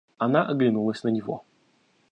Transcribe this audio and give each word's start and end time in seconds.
Она 0.17 0.47
оглянулась 0.47 1.03
на 1.03 1.09
него. 1.09 1.43